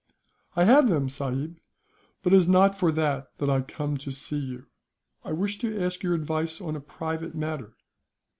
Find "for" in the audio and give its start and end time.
2.75-2.91